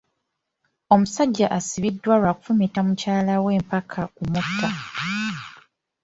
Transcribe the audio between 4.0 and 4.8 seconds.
kumutta.